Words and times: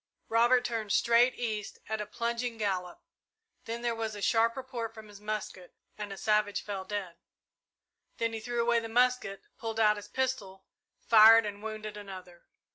Robert 0.29 0.65
turned 0.65 0.91
straight 0.91 1.35
east 1.35 1.77
at 1.87 2.01
a 2.01 2.07
plunging 2.07 2.57
gallop, 2.57 3.03
then 3.65 3.83
there 3.83 3.93
was 3.93 4.15
a 4.15 4.19
sharp 4.23 4.57
report 4.57 4.95
from 4.95 5.09
his 5.09 5.21
musket 5.21 5.75
and 5.95 6.11
a 6.11 6.17
savage 6.17 6.63
fell 6.63 6.83
dead. 6.83 7.17
Then 8.17 8.33
he 8.33 8.39
threw 8.39 8.59
away 8.63 8.79
the 8.79 8.89
musket, 8.89 9.43
pulled 9.59 9.79
out 9.79 9.97
his 9.97 10.07
pistol, 10.07 10.65
fired 11.05 11.45
and 11.45 11.61
wounded 11.61 11.97
another. 11.97 12.47